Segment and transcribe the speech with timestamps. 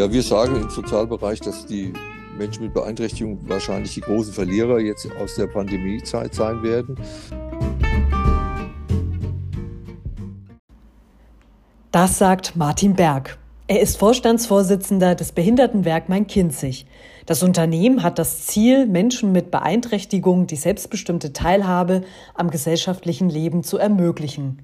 [0.00, 1.92] Ja, wir sagen im Sozialbereich, dass die
[2.38, 6.96] Menschen mit Beeinträchtigung wahrscheinlich die großen Verlierer jetzt aus der Pandemiezeit sein werden.
[11.92, 13.36] Das sagt Martin Berg.
[13.66, 16.86] Er ist Vorstandsvorsitzender des Behindertenwerk Main-Kinzig.
[17.26, 23.76] Das Unternehmen hat das Ziel, Menschen mit Beeinträchtigung die selbstbestimmte Teilhabe am gesellschaftlichen Leben zu
[23.76, 24.62] ermöglichen.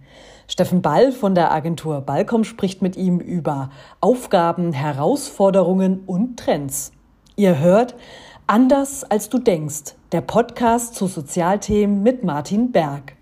[0.48, 6.92] Steffen Ball von der Agentur Ballcom spricht mit ihm über Aufgaben, Herausforderungen und Trends.
[7.34, 7.96] Ihr hört
[8.48, 13.16] Anders als du denkst, der Podcast zu Sozialthemen mit Martin Berg.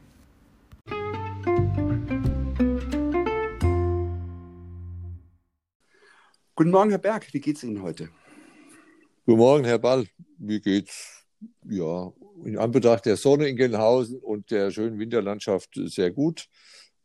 [6.55, 7.33] Guten Morgen, Herr Berg.
[7.33, 8.11] Wie geht's Ihnen heute?
[9.25, 10.07] Guten Morgen, Herr Ball.
[10.37, 11.25] Wie geht's?
[11.65, 12.13] Ja,
[12.45, 16.49] in Anbetracht der Sonne in Gelnhausen und der schönen Winterlandschaft sehr gut.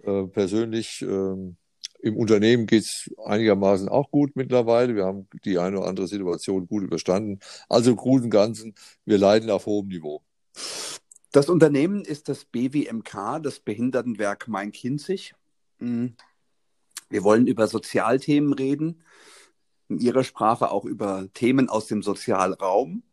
[0.04, 1.54] Äh, persönlich äh,
[2.02, 4.96] im Unternehmen geht es einigermaßen auch gut mittlerweile.
[4.96, 7.40] Wir haben die eine oder andere Situation gut überstanden.
[7.68, 8.76] Also im Großen und Ganzen,
[9.06, 10.24] wir leiden auf hohem Niveau.
[11.32, 15.36] Das Unternehmen ist das BWMK, das Behindertenwerk Main-Kinzig.
[15.80, 16.16] Hm.
[17.10, 19.04] Wir wollen über Sozialthemen reden,
[19.90, 23.04] in Ihrer Sprache auch über Themen aus dem Sozialraum.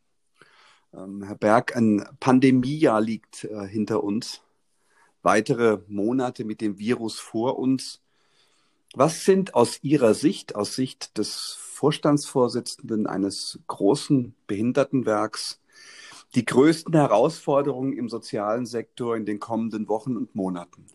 [0.95, 4.43] Ähm, Herr Berg, ein Pandemiejahr liegt äh, hinter uns
[5.27, 8.01] weitere Monate mit dem Virus vor uns.
[8.95, 15.61] Was sind aus Ihrer Sicht, aus Sicht des Vorstandsvorsitzenden eines großen Behindertenwerks,
[16.35, 20.87] die größten Herausforderungen im sozialen Sektor in den kommenden Wochen und Monaten?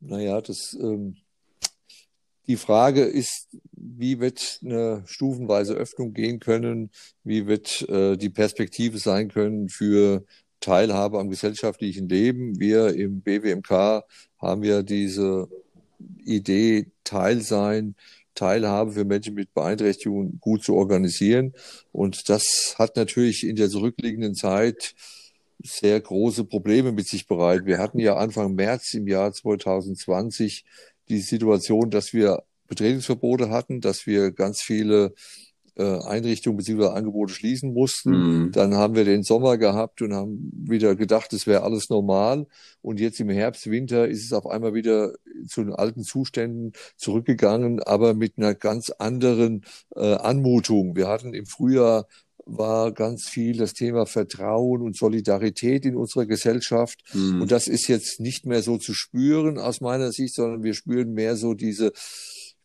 [0.00, 1.16] Naja, das, ähm,
[2.46, 6.90] die Frage ist, wie wird eine stufenweise Öffnung gehen können?
[7.24, 10.24] Wie wird äh, die Perspektive sein können für
[10.60, 12.58] Teilhabe am gesellschaftlichen Leben.
[12.58, 14.04] Wir im BWMK
[14.38, 15.48] haben ja diese
[16.24, 17.94] Idee, Teil sein,
[18.34, 21.54] Teilhabe für Menschen mit Beeinträchtigungen gut zu organisieren.
[21.92, 24.94] Und das hat natürlich in der zurückliegenden Zeit
[25.60, 27.66] sehr große Probleme mit sich bereit.
[27.66, 30.64] Wir hatten ja Anfang März im Jahr 2020
[31.08, 35.14] die Situation, dass wir Betretungsverbote hatten, dass wir ganz viele
[35.82, 36.88] Einrichtungen bzw.
[36.88, 38.10] Angebote schließen mussten.
[38.10, 38.52] Mhm.
[38.52, 42.46] Dann haben wir den Sommer gehabt und haben wieder gedacht, es wäre alles normal.
[42.82, 45.12] Und jetzt im Herbst, Winter ist es auf einmal wieder
[45.46, 50.96] zu den alten Zuständen zurückgegangen, aber mit einer ganz anderen äh, Anmutung.
[50.96, 52.06] Wir hatten im Frühjahr
[52.48, 57.02] war ganz viel das Thema Vertrauen und Solidarität in unserer Gesellschaft.
[57.12, 57.42] Mhm.
[57.42, 61.12] Und das ist jetzt nicht mehr so zu spüren aus meiner Sicht, sondern wir spüren
[61.12, 61.92] mehr so diese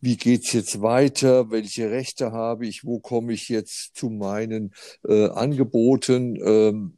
[0.03, 4.74] wie geht's jetzt weiter, welche Rechte habe ich, wo komme ich jetzt zu meinen
[5.08, 6.91] äh, Angeboten, ähm,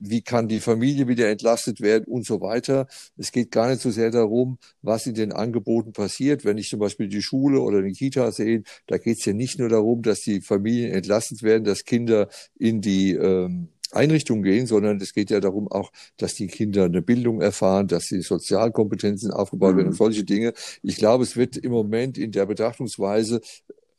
[0.00, 2.86] wie kann die Familie wieder entlastet werden und so weiter.
[3.18, 6.46] Es geht gar nicht so sehr darum, was in den Angeboten passiert.
[6.46, 9.58] Wenn ich zum Beispiel die Schule oder die Kita sehe, da geht es ja nicht
[9.58, 15.00] nur darum, dass die Familien entlastet werden, dass Kinder in die ähm, Einrichtungen gehen, sondern
[15.00, 19.76] es geht ja darum auch, dass die Kinder eine Bildung erfahren, dass die Sozialkompetenzen aufgebaut
[19.76, 19.96] werden und mhm.
[19.96, 20.52] solche Dinge.
[20.82, 23.40] Ich glaube, es wird im Moment in der Betrachtungsweise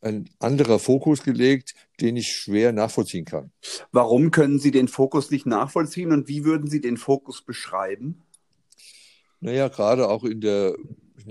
[0.02, 3.50] ein anderer Fokus gelegt, den ich schwer nachvollziehen kann.
[3.92, 8.22] Warum können Sie den Fokus nicht nachvollziehen und wie würden Sie den Fokus beschreiben?
[9.40, 10.74] Naja, gerade auch in der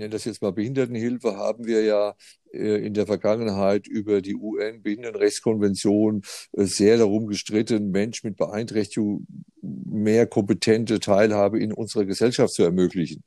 [0.00, 2.14] nenne das jetzt mal Behindertenhilfe, haben wir ja
[2.52, 6.22] äh, in der Vergangenheit über die UN-Behindertenrechtskonvention
[6.52, 9.26] äh, sehr darum gestritten, Menschen mit Beeinträchtigung
[9.62, 13.22] mehr kompetente Teilhabe in unserer Gesellschaft zu ermöglichen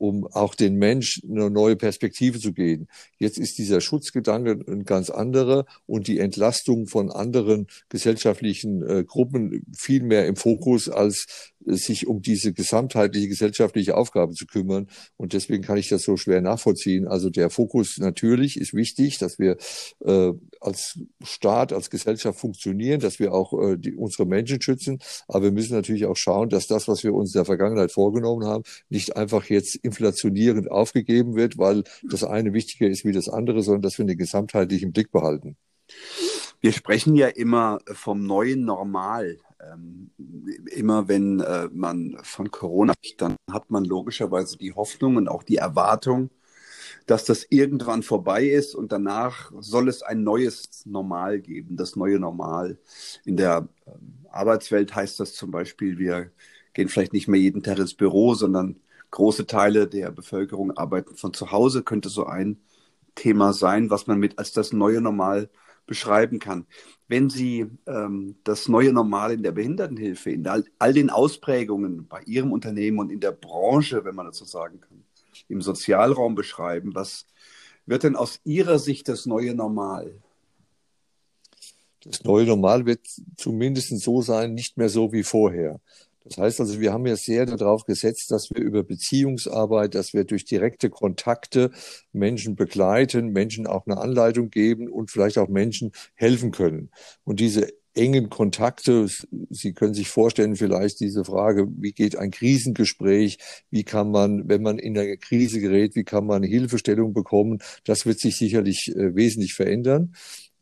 [0.00, 2.88] um auch den Mensch eine neue Perspektive zu geben.
[3.18, 9.66] Jetzt ist dieser Schutzgedanke ein ganz anderer und die Entlastung von anderen gesellschaftlichen äh, Gruppen
[9.76, 14.88] viel mehr im Fokus, als sich um diese gesamtheitliche gesellschaftliche Aufgabe zu kümmern.
[15.16, 17.06] Und deswegen kann ich das so schwer nachvollziehen.
[17.06, 19.56] Also der Fokus natürlich ist wichtig, dass wir
[20.04, 24.98] äh, als Staat, als Gesellschaft funktionieren, dass wir auch äh, die, unsere Menschen schützen.
[25.28, 28.46] Aber wir müssen natürlich auch schauen, dass das, was wir uns in der Vergangenheit vorgenommen
[28.46, 33.62] haben, nicht einfach jetzt inflationierend aufgegeben wird, weil das eine wichtiger ist wie das andere,
[33.62, 35.56] sondern dass wir den gesamtheitlichen Blick behalten.
[36.60, 39.38] Wir sprechen ja immer vom neuen Normal.
[39.68, 40.10] Ähm,
[40.66, 45.56] immer wenn äh, man von Corona dann hat man logischerweise die Hoffnung und auch die
[45.56, 46.30] Erwartung,
[47.06, 52.18] dass das irgendwann vorbei ist und danach soll es ein neues Normal geben, das neue
[52.18, 52.78] Normal.
[53.24, 56.30] In der ähm, Arbeitswelt heißt das zum Beispiel, wir
[56.72, 58.80] gehen vielleicht nicht mehr jeden Tag ins Büro, sondern
[59.10, 62.60] große Teile der Bevölkerung arbeiten von zu Hause, könnte so ein
[63.14, 65.50] Thema sein, was man mit als das neue Normal
[65.86, 66.66] beschreiben kann.
[67.10, 72.22] Wenn Sie ähm, das neue Normal in der Behindertenhilfe, in all, all, den Ausprägungen bei
[72.22, 75.02] Ihrem Unternehmen und in der Branche, wenn man das so sagen kann,
[75.48, 77.26] im Sozialraum beschreiben, was
[77.84, 80.22] wird denn aus Ihrer Sicht das neue Normal?
[82.04, 83.00] Das neue Normal wird
[83.36, 85.80] zumindest so sein, nicht mehr so wie vorher.
[86.24, 90.24] Das heißt also, wir haben ja sehr darauf gesetzt, dass wir über Beziehungsarbeit, dass wir
[90.24, 91.70] durch direkte Kontakte
[92.12, 96.90] Menschen begleiten, Menschen auch eine Anleitung geben und vielleicht auch Menschen helfen können.
[97.24, 99.08] Und diese engen Kontakte,
[99.50, 103.38] Sie können sich vorstellen vielleicht diese Frage, wie geht ein Krisengespräch,
[103.70, 108.06] wie kann man, wenn man in eine Krise gerät, wie kann man Hilfestellung bekommen, das
[108.06, 110.14] wird sich sicherlich äh, wesentlich verändern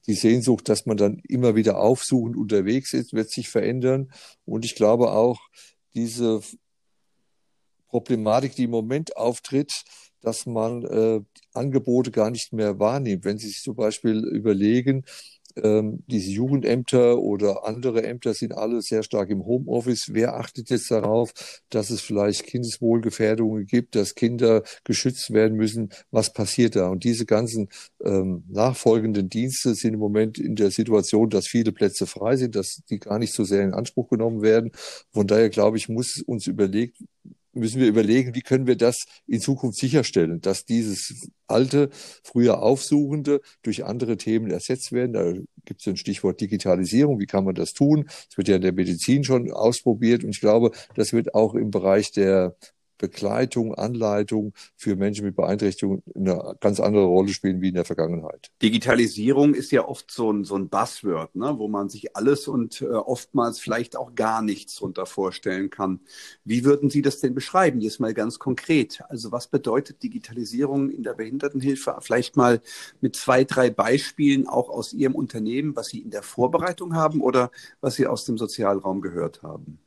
[0.08, 4.10] die Sehnsucht, dass man dann immer wieder aufsuchend unterwegs ist, wird sich verändern.
[4.46, 5.38] Und ich glaube auch,
[5.94, 6.40] diese
[7.88, 9.84] Problematik, die im Moment auftritt,
[10.20, 11.20] dass man äh,
[11.52, 13.25] Angebote gar nicht mehr wahrnimmt.
[13.25, 15.05] Wenn Sie sich zum Beispiel überlegen,
[15.62, 20.10] ähm, diese Jugendämter oder andere Ämter sind alle sehr stark im Homeoffice.
[20.12, 21.32] Wer achtet jetzt darauf,
[21.70, 25.90] dass es vielleicht Kindeswohlgefährdungen gibt, dass Kinder geschützt werden müssen?
[26.10, 26.88] Was passiert da?
[26.88, 27.69] Und diese ganzen
[28.05, 32.82] ähm, nachfolgenden Dienste sind im Moment in der Situation, dass viele Plätze frei sind, dass
[32.88, 34.72] die gar nicht so sehr in Anspruch genommen werden.
[35.12, 36.99] Von daher glaube ich, muss uns überlegt
[37.52, 41.91] müssen wir überlegen, wie können wir das in Zukunft sicherstellen, dass dieses alte,
[42.23, 45.12] früher Aufsuchende durch andere Themen ersetzt werden.
[45.12, 45.33] Da
[45.65, 47.19] gibt es ein Stichwort Digitalisierung.
[47.19, 48.05] Wie kann man das tun?
[48.06, 50.25] Das wird ja in der Medizin schon ausprobiert.
[50.25, 52.56] Und ich glaube, das wird auch im Bereich der
[52.99, 58.50] Begleitung, Anleitung für Menschen mit Beeinträchtigungen eine ganz andere Rolle spielen wie in der Vergangenheit.
[58.61, 62.83] Digitalisierung ist ja oft so ein, so ein Buzzword, ne, wo man sich alles und
[62.83, 66.00] äh, oftmals vielleicht auch gar nichts darunter vorstellen kann.
[66.45, 69.03] Wie würden Sie das denn beschreiben, jetzt mal ganz konkret?
[69.09, 71.97] Also was bedeutet Digitalisierung in der Behindertenhilfe?
[72.01, 72.61] Vielleicht mal
[73.01, 77.51] mit zwei, drei Beispielen auch aus Ihrem Unternehmen, was Sie in der Vorbereitung haben oder
[77.81, 79.79] was Sie aus dem Sozialraum gehört haben.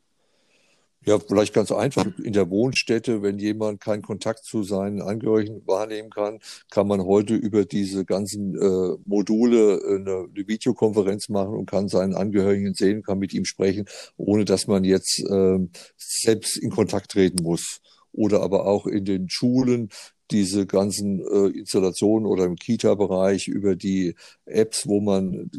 [1.03, 2.05] Ja, vielleicht ganz einfach.
[2.23, 6.39] In der Wohnstätte, wenn jemand keinen Kontakt zu seinen Angehörigen wahrnehmen kann,
[6.69, 11.87] kann man heute über diese ganzen äh, Module äh, eine, eine, Videokonferenz machen und kann
[11.87, 15.57] seinen Angehörigen sehen, kann mit ihm sprechen, ohne dass man jetzt äh,
[15.97, 17.81] selbst in Kontakt treten muss.
[18.11, 19.89] Oder aber auch in den Schulen
[20.29, 24.13] diese ganzen äh, Installationen oder im Kita-Bereich über die
[24.45, 25.49] Apps, wo man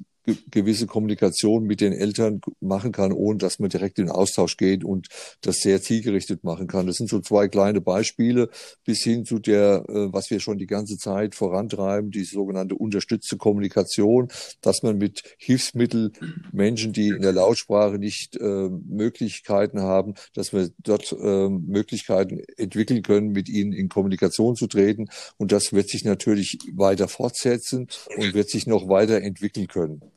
[0.50, 5.08] gewisse Kommunikation mit den Eltern machen kann, ohne dass man direkt in Austausch geht und
[5.40, 6.86] das sehr zielgerichtet machen kann.
[6.86, 8.48] Das sind so zwei kleine Beispiele
[8.84, 13.36] bis hin zu der, äh, was wir schon die ganze Zeit vorantreiben, die sogenannte unterstützte
[13.36, 14.28] Kommunikation,
[14.60, 16.12] dass man mit Hilfsmitteln
[16.52, 23.02] Menschen, die in der Lautsprache nicht äh, Möglichkeiten haben, dass wir dort äh, Möglichkeiten entwickeln
[23.02, 25.08] können, mit ihnen in Kommunikation zu treten.
[25.36, 30.11] Und das wird sich natürlich weiter fortsetzen und wird sich noch weiter entwickeln können.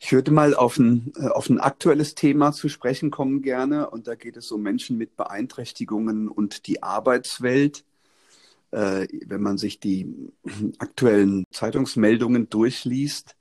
[0.00, 3.90] Ich würde mal auf ein, äh, auf ein aktuelles Thema zu sprechen kommen gerne.
[3.90, 7.84] Und da geht es um Menschen mit Beeinträchtigungen und die Arbeitswelt.
[8.70, 10.30] Äh, wenn man sich die
[10.78, 13.36] aktuellen Zeitungsmeldungen durchliest,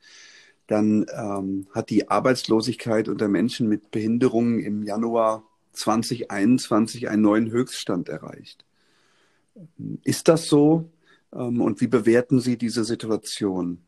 [0.67, 5.43] dann ähm, hat die Arbeitslosigkeit unter Menschen mit Behinderungen im Januar
[5.73, 8.65] 2021 einen neuen Höchststand erreicht.
[10.03, 10.91] Ist das so?
[11.33, 13.86] Ähm, und wie bewerten Sie diese Situation?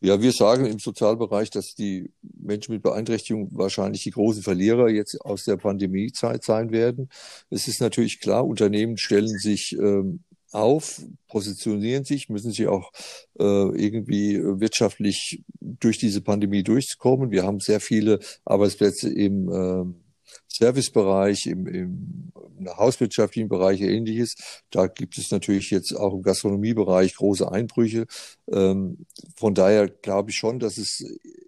[0.00, 5.20] Ja, wir sagen im Sozialbereich, dass die Menschen mit Beeinträchtigung wahrscheinlich die großen Verlierer jetzt
[5.22, 7.08] aus der Pandemiezeit sein werden.
[7.50, 10.22] Es ist natürlich klar, Unternehmen stellen sich ähm,
[10.52, 12.92] auf, positionieren sich, müssen sie auch
[13.38, 17.30] äh, irgendwie wirtschaftlich durch diese Pandemie durchkommen.
[17.30, 20.05] Wir haben sehr viele Arbeitsplätze im äh,
[20.56, 22.32] Servicebereich, im, im
[22.76, 24.36] hauswirtschaftlichen Bereich ähnliches.
[24.70, 28.06] Da gibt es natürlich jetzt auch im Gastronomiebereich große Einbrüche.
[28.50, 31.04] Ähm, von daher glaube ich schon, dass es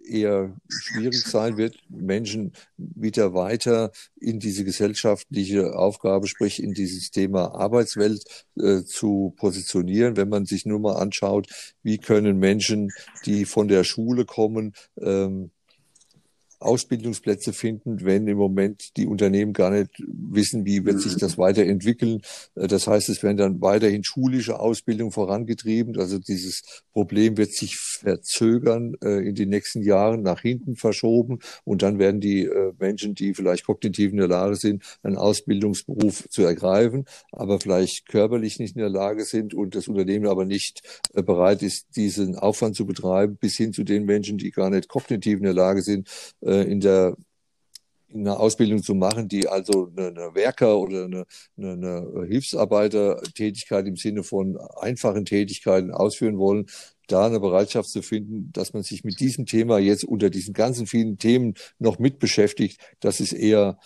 [0.07, 7.53] eher schwierig sein wird, Menschen wieder weiter in diese gesellschaftliche Aufgabe, sprich in dieses Thema
[7.55, 8.23] Arbeitswelt
[8.57, 10.17] äh, zu positionieren.
[10.17, 11.47] Wenn man sich nur mal anschaut,
[11.83, 12.91] wie können Menschen,
[13.25, 15.51] die von der Schule kommen, ähm,
[16.59, 22.21] Ausbildungsplätze finden, wenn im Moment die Unternehmen gar nicht wissen, wie wird sich das weiterentwickeln.
[22.55, 25.97] Äh, das heißt, es werden dann weiterhin schulische Ausbildung vorangetrieben.
[25.97, 31.39] Also dieses Problem wird sich verzögern, äh, in den nächsten Jahren nach hinten verschoben.
[31.63, 36.27] Und dann werden die äh, Menschen, die vielleicht kognitiv in der Lage sind, einen Ausbildungsberuf
[36.29, 40.81] zu ergreifen, aber vielleicht körperlich nicht in der Lage sind und das Unternehmen aber nicht
[41.13, 45.37] bereit ist, diesen Aufwand zu betreiben, bis hin zu den Menschen, die gar nicht kognitiv
[45.37, 46.07] in der Lage sind,
[46.49, 47.15] in der
[48.11, 51.25] in einer Ausbildung zu machen, die also eine, eine Werker- oder eine,
[51.57, 56.65] eine, eine Hilfsarbeitertätigkeit im Sinne von einfachen Tätigkeiten ausführen wollen,
[57.07, 60.87] da eine Bereitschaft zu finden, dass man sich mit diesem Thema jetzt unter diesen ganzen
[60.87, 63.79] vielen Themen noch mit beschäftigt, das ist eher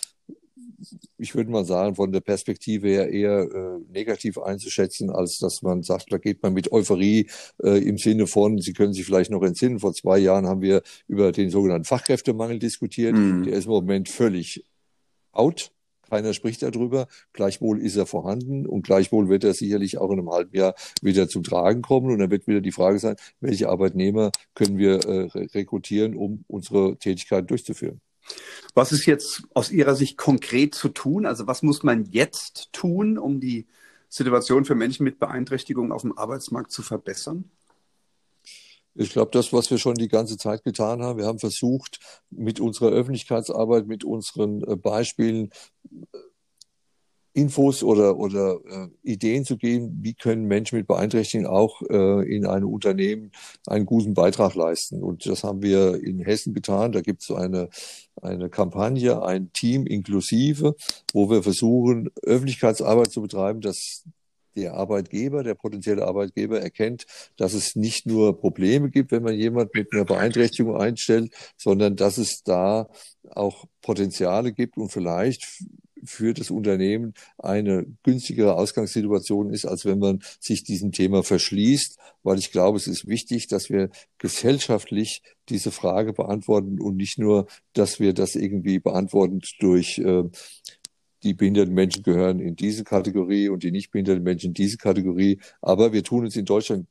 [1.17, 5.83] ich würde mal sagen, von der Perspektive her eher äh, negativ einzuschätzen, als dass man
[5.83, 7.29] sagt, da geht man mit Euphorie
[7.63, 10.81] äh, im Sinne von, Sie können sich vielleicht noch entsinnen, vor zwei Jahren haben wir
[11.07, 13.15] über den sogenannten Fachkräftemangel diskutiert.
[13.15, 13.43] Mhm.
[13.43, 14.65] Der ist im Moment völlig
[15.31, 15.71] out.
[16.09, 17.07] Keiner spricht darüber.
[17.33, 21.27] Gleichwohl ist er vorhanden und gleichwohl wird er sicherlich auch in einem halben Jahr wieder
[21.27, 22.11] zum Tragen kommen.
[22.11, 26.97] Und dann wird wieder die Frage sein, welche Arbeitnehmer können wir äh, rekrutieren, um unsere
[26.97, 27.99] Tätigkeit durchzuführen.
[28.73, 31.25] Was ist jetzt aus Ihrer Sicht konkret zu tun?
[31.25, 33.67] Also was muss man jetzt tun, um die
[34.09, 37.49] Situation für Menschen mit Beeinträchtigungen auf dem Arbeitsmarkt zu verbessern?
[38.95, 41.99] Ich glaube, das, was wir schon die ganze Zeit getan haben, wir haben versucht,
[42.29, 45.49] mit unserer Öffentlichkeitsarbeit, mit unseren äh, Beispielen
[47.33, 52.45] Infos oder, oder äh, Ideen zu geben, wie können Menschen mit Beeinträchtigungen auch äh, in
[52.45, 53.31] einem Unternehmen
[53.65, 55.01] einen guten Beitrag leisten.
[55.01, 56.91] Und das haben wir in Hessen getan.
[56.91, 57.69] Da gibt es eine,
[58.21, 60.75] eine Kampagne, ein Team inklusive,
[61.11, 64.03] wo wir versuchen, Öffentlichkeitsarbeit zu betreiben, dass
[64.55, 67.05] der Arbeitgeber, der potenzielle Arbeitgeber erkennt,
[67.37, 72.17] dass es nicht nur Probleme gibt, wenn man jemand mit einer Beeinträchtigung einstellt, sondern dass
[72.17, 72.89] es da
[73.31, 75.63] auch Potenziale gibt und vielleicht
[76.05, 82.39] für das Unternehmen eine günstigere Ausgangssituation ist, als wenn man sich diesem Thema verschließt, weil
[82.39, 87.99] ich glaube, es ist wichtig, dass wir gesellschaftlich diese Frage beantworten und nicht nur, dass
[87.99, 90.23] wir das irgendwie beantworten durch äh,
[91.23, 95.39] die behinderten Menschen gehören in diese Kategorie und die nicht behinderten Menschen in diese Kategorie.
[95.61, 96.87] Aber wir tun uns in Deutschland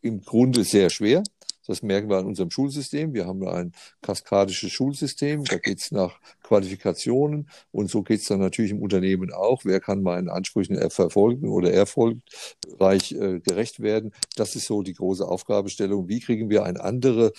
[0.00, 1.22] im Grunde sehr schwer.
[1.66, 3.14] Das merken wir an unserem Schulsystem.
[3.14, 5.44] Wir haben ein kaskadisches Schulsystem.
[5.44, 7.48] Da geht es nach Qualifikationen.
[7.70, 9.64] Und so geht es dann natürlich im Unternehmen auch.
[9.64, 14.12] Wer kann meinen Ansprüchen verfolgen oder erfolgreich äh, gerecht werden?
[14.36, 16.08] Das ist so die große Aufgabestellung.
[16.08, 17.30] Wie kriegen wir einen anderen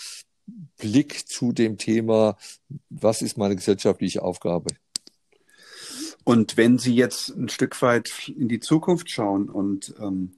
[0.78, 2.38] Blick zu dem Thema,
[2.90, 4.68] was ist meine gesellschaftliche Aufgabe?
[6.26, 10.36] Und wenn Sie jetzt ein Stück weit in die Zukunft schauen und ähm,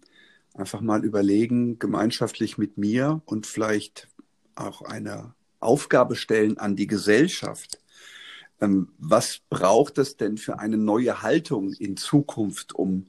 [0.55, 4.07] einfach mal überlegen, gemeinschaftlich mit mir und vielleicht
[4.55, 7.79] auch eine Aufgabe stellen an die Gesellschaft.
[8.61, 13.07] Ähm, was braucht es denn für eine neue Haltung in Zukunft, um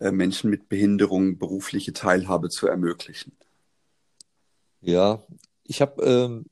[0.00, 3.32] äh, Menschen mit Behinderung berufliche Teilhabe zu ermöglichen?
[4.80, 5.24] Ja,
[5.64, 6.46] ich habe ähm,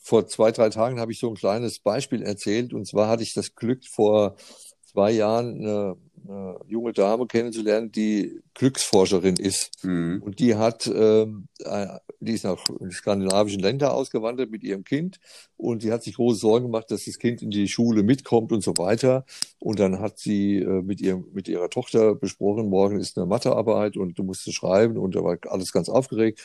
[0.00, 2.72] vor zwei, drei Tagen habe ich so ein kleines Beispiel erzählt.
[2.72, 4.36] Und zwar hatte ich das Glück, vor
[4.82, 9.84] zwei Jahren eine eine junge Dame kennenzulernen, die Glücksforscherin ist.
[9.84, 10.22] Mhm.
[10.24, 11.86] Und die hat, ähm, äh,
[12.20, 15.20] die ist nach skandinavischen Ländern ausgewandert mit ihrem Kind
[15.56, 18.62] und die hat sich große Sorgen gemacht, dass das Kind in die Schule mitkommt und
[18.62, 19.24] so weiter.
[19.58, 23.96] Und dann hat sie äh, mit ihrem, mit ihrer Tochter besprochen, morgen ist eine Mathearbeit
[23.96, 26.40] und du musst es schreiben und da war alles ganz aufgeregt.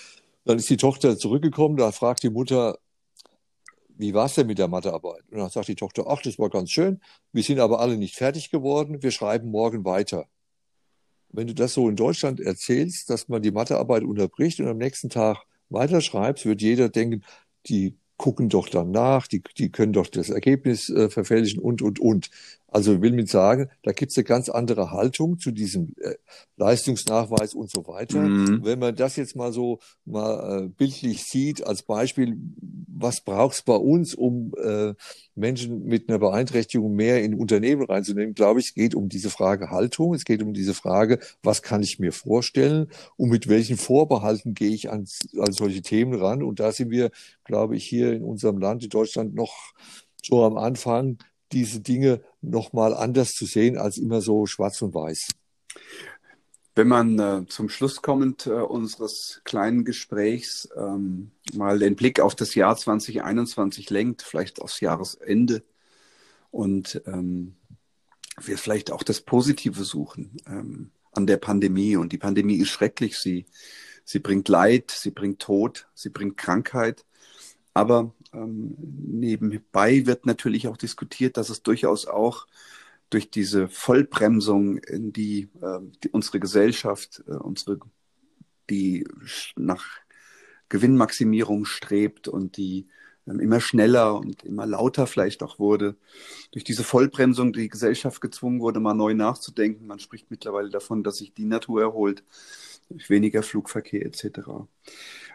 [0.45, 2.79] Dann ist die Tochter zurückgekommen, da fragt die Mutter,
[3.99, 5.23] wie war es denn mit der Mathearbeit?
[5.29, 7.01] Und dann sagt die Tochter, ach, das war ganz schön.
[7.33, 9.03] Wir sind aber alle nicht fertig geworden.
[9.03, 10.27] Wir schreiben morgen weiter.
[11.31, 15.09] Wenn du das so in Deutschland erzählst, dass man die Mathearbeit unterbricht und am nächsten
[15.09, 17.25] Tag weiterschreibst, wird jeder denken,
[17.67, 21.99] die gucken doch dann nach, die, die können doch das Ergebnis äh, verfälschen und, und,
[21.99, 22.29] und.
[22.71, 26.15] Also will mit sagen, da gibt es eine ganz andere Haltung zu diesem äh,
[26.57, 28.19] Leistungsnachweis und so weiter.
[28.19, 28.63] Mhm.
[28.63, 32.37] Wenn man das jetzt mal so mal äh, bildlich sieht als Beispiel,
[32.87, 34.93] was braucht es bei uns, um äh,
[35.35, 39.71] Menschen mit einer Beeinträchtigung mehr in Unternehmen reinzunehmen, glaube ich, es geht um diese Frage
[39.71, 44.53] Haltung, es geht um diese Frage, was kann ich mir vorstellen und mit welchen Vorbehalten
[44.53, 45.07] gehe ich an,
[45.37, 46.43] an solche Themen ran.
[46.43, 47.09] Und da sind wir,
[47.45, 49.73] glaube ich, hier in unserem Land, in Deutschland, noch
[50.21, 51.17] so am Anfang
[51.51, 55.29] diese Dinge nochmal anders zu sehen als immer so schwarz und weiß.
[56.75, 62.35] Wenn man äh, zum Schluss kommend äh, unseres kleinen Gesprächs ähm, mal den Blick auf
[62.35, 65.63] das Jahr 2021 lenkt, vielleicht aufs Jahresende
[66.51, 67.55] und ähm,
[68.41, 71.95] wir vielleicht auch das Positive suchen ähm, an der Pandemie.
[71.95, 73.17] Und die Pandemie ist schrecklich.
[73.17, 73.45] Sie,
[74.05, 77.05] sie bringt Leid, sie bringt Tod, sie bringt Krankheit.
[77.73, 82.47] Aber ähm, nebenbei wird natürlich auch diskutiert, dass es durchaus auch
[83.09, 87.79] durch diese Vollbremsung, in die, äh, die unsere Gesellschaft, äh, unsere,
[88.69, 89.07] die
[89.55, 89.85] nach
[90.69, 92.87] Gewinnmaximierung strebt und die
[93.27, 95.95] ähm, immer schneller und immer lauter vielleicht auch wurde,
[96.51, 99.87] durch diese Vollbremsung die Gesellschaft gezwungen wurde, mal neu nachzudenken.
[99.87, 102.23] Man spricht mittlerweile davon, dass sich die Natur erholt,
[102.89, 104.39] durch weniger Flugverkehr etc.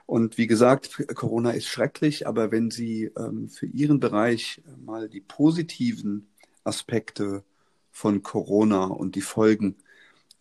[0.06, 5.20] Und wie gesagt, Corona ist schrecklich, aber wenn Sie ähm, für Ihren Bereich mal die
[5.20, 6.28] positiven
[6.62, 7.42] Aspekte
[7.90, 9.76] von Corona und die Folgen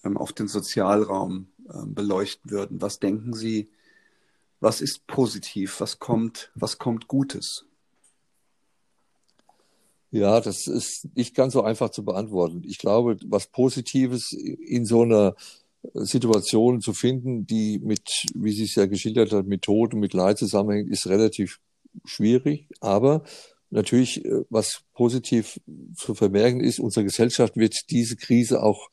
[0.04, 3.70] ähm, auf den Sozialraum ähm, beleuchten würden, was denken Sie,
[4.60, 7.66] was ist positiv, was kommt, was kommt Gutes?
[10.12, 12.64] Ja, das ist nicht ganz so einfach zu beantworten.
[12.66, 15.36] Ich glaube, was Positives in so einer
[15.94, 20.14] Situation zu finden, die mit, wie Sie es ja geschildert hat, mit Tod und mit
[20.14, 21.60] Leid zusammenhängt, ist relativ
[22.06, 22.68] schwierig.
[22.80, 23.24] Aber
[23.70, 25.60] natürlich, äh, was positiv
[25.96, 28.90] zu vermerken ist, unsere Gesellschaft wird diese Krise auch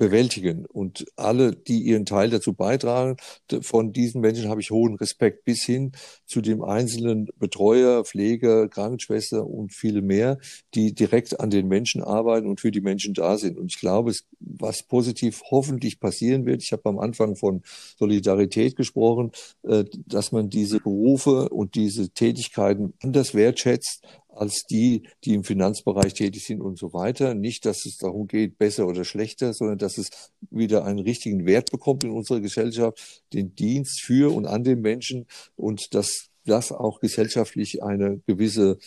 [0.00, 0.64] bewältigen.
[0.64, 3.18] Und alle, die ihren Teil dazu beitragen,
[3.60, 5.92] von diesen Menschen habe ich hohen Respekt bis hin
[6.24, 10.38] zu dem einzelnen Betreuer, Pfleger, Krankenschwester und viele mehr,
[10.74, 13.58] die direkt an den Menschen arbeiten und für die Menschen da sind.
[13.58, 17.60] Und ich glaube, was positiv hoffentlich passieren wird, ich habe am Anfang von
[17.98, 19.32] Solidarität gesprochen,
[19.64, 24.02] äh, dass man diese Berufe und diese Tätigkeiten anders wertschätzt,
[24.40, 27.34] als die, die im Finanzbereich tätig sind und so weiter.
[27.34, 30.08] Nicht, dass es darum geht, besser oder schlechter, sondern dass es
[30.50, 35.26] wieder einen richtigen Wert bekommt in unserer Gesellschaft, den Dienst für und an den Menschen
[35.56, 38.78] und dass das auch gesellschaftlich eine gewisse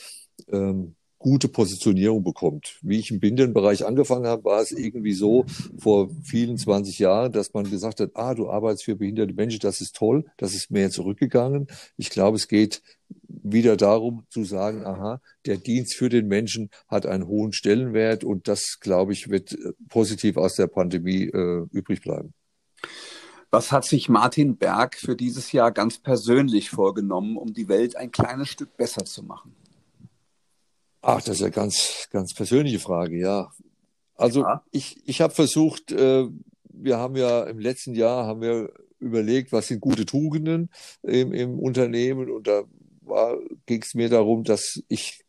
[0.51, 2.77] ähm, gute Positionierung bekommt.
[2.81, 5.45] Wie ich im Bindenbereich angefangen habe, war es irgendwie so
[5.77, 9.79] vor vielen 20 Jahren, dass man gesagt hat, ah, du arbeitest für behinderte Menschen, das
[9.79, 11.67] ist toll, das ist mehr zurückgegangen.
[11.95, 12.81] Ich glaube, es geht
[13.29, 18.49] wieder darum zu sagen, aha, der Dienst für den Menschen hat einen hohen Stellenwert und
[18.49, 22.33] das, glaube ich, wird äh, positiv aus der Pandemie äh, übrig bleiben.
[23.49, 28.11] Was hat sich Martin Berg für dieses Jahr ganz persönlich vorgenommen, um die Welt ein
[28.11, 29.55] kleines Stück besser zu machen?
[31.05, 33.51] Ach, das ist ja ganz, ganz persönliche Frage, ja.
[34.15, 34.63] Also ja.
[34.72, 36.25] ich, ich habe versucht, äh,
[36.69, 40.69] wir haben ja im letzten Jahr haben wir überlegt, was sind gute Tugenden
[41.01, 42.63] im, im Unternehmen und da
[43.65, 45.25] ging es mir darum, dass ich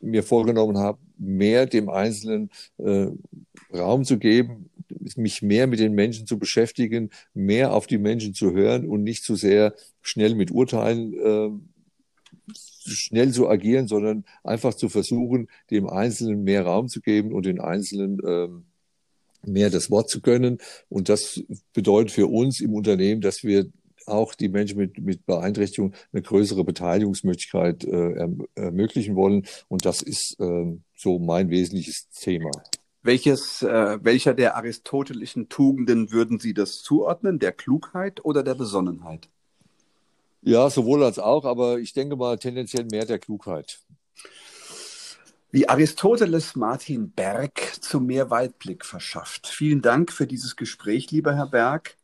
[0.00, 3.08] mir vorgenommen habe, mehr dem Einzelnen äh,
[3.72, 4.70] Raum zu geben,
[5.16, 9.24] mich mehr mit den Menschen zu beschäftigen, mehr auf die Menschen zu hören und nicht
[9.24, 11.50] zu sehr schnell mit Urteilen äh,
[12.56, 17.60] schnell zu agieren, sondern einfach zu versuchen, dem Einzelnen mehr Raum zu geben und den
[17.60, 18.64] Einzelnen ähm,
[19.44, 20.58] mehr das Wort zu können.
[20.88, 21.42] Und das
[21.72, 23.66] bedeutet für uns im Unternehmen, dass wir
[24.06, 29.46] auch die Menschen mit, mit Beeinträchtigung eine größere Beteiligungsmöglichkeit äh, ermöglichen wollen.
[29.68, 32.50] Und das ist äh, so mein wesentliches Thema.
[33.02, 37.38] Welches, äh, welcher der aristotelischen Tugenden würden Sie das zuordnen?
[37.38, 39.28] Der Klugheit oder der Besonnenheit?
[40.42, 43.80] Ja, sowohl als auch, aber ich denke mal tendenziell mehr der Klugheit.
[45.50, 49.48] Wie Aristoteles Martin Berg zu mehr Weitblick verschafft.
[49.48, 51.96] Vielen Dank für dieses Gespräch, lieber Herr Berg.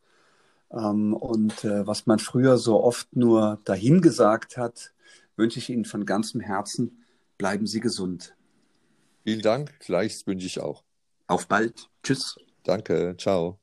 [0.72, 4.92] Ähm, und äh, was man früher so oft nur dahingesagt hat,
[5.36, 7.04] wünsche ich Ihnen von ganzem Herzen,
[7.38, 8.34] bleiben Sie gesund.
[9.22, 10.82] Vielen Dank, gleichs wünsche ich auch.
[11.26, 11.88] Auf bald.
[12.02, 12.36] Tschüss.
[12.64, 13.60] Danke, ciao.